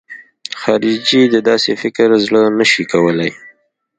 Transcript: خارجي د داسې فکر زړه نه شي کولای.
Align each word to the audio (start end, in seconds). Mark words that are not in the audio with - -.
خارجي 0.61 1.21
د 1.29 1.35
داسې 1.49 1.71
فکر 1.81 2.07
زړه 2.25 2.41
نه 2.57 2.65
شي 2.71 2.83
کولای. 2.93 3.31